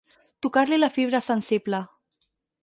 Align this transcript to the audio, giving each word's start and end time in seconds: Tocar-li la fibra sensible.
Tocar-li 0.45 0.79
la 0.79 0.89
fibra 0.95 1.21
sensible. 1.27 1.83